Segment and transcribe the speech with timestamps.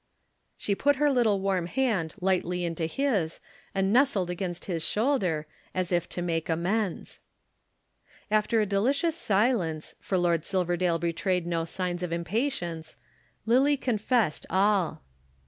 [0.57, 3.39] She put her little warm hand lightly into his
[3.75, 7.19] and nestled against his shoulder, as if to make amends.
[8.31, 12.97] After a delicious silence, for Lord Silverdale betrayed no signs of impatience,
[13.45, 15.03] Lillie confessed all.